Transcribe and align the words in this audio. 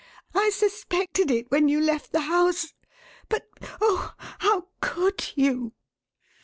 "I 0.33 0.49
suspected 0.49 1.29
it 1.29 1.51
when 1.51 1.69
you 1.69 1.79
left 1.79 2.11
the 2.11 2.21
house 2.21 2.73
but, 3.29 3.47
oh, 3.79 4.15
how 4.39 4.69
could 4.81 5.29
you?" 5.35 5.73